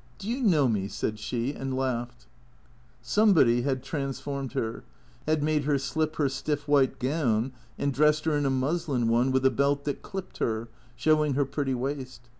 "Do 0.18 0.28
you 0.28 0.42
know 0.42 0.66
me?" 0.66 0.88
said 0.88 1.20
she, 1.20 1.52
and 1.54 1.76
laughed. 1.76 2.26
Somebody 3.00 3.62
had 3.62 3.84
transformed 3.84 4.54
her, 4.54 4.82
had 5.24 5.40
made 5.40 5.66
her 5.66 5.78
slip 5.78 6.16
her 6.16 6.28
stiff 6.28 6.66
white 6.66 6.98
gown 6.98 7.52
and 7.78 7.94
dressed 7.94 8.24
her 8.24 8.36
in 8.36 8.44
a 8.44 8.50
muslin 8.50 9.06
one 9.06 9.30
with 9.30 9.46
a 9.46 9.52
belt 9.52 9.84
that 9.84 10.02
clipped 10.02 10.38
her, 10.38 10.66
showing 10.96 11.34
her 11.34 11.44
pretty 11.44 11.74
waist. 11.74 12.22